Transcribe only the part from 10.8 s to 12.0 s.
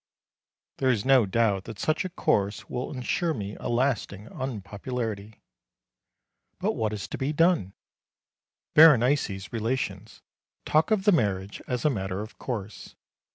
of the marriage as a